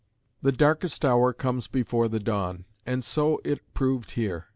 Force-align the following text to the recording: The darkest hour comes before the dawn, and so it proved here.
The 0.41 0.51
darkest 0.51 1.05
hour 1.05 1.31
comes 1.31 1.67
before 1.67 2.07
the 2.07 2.19
dawn, 2.19 2.65
and 2.87 3.03
so 3.03 3.39
it 3.45 3.59
proved 3.75 4.09
here. 4.17 4.47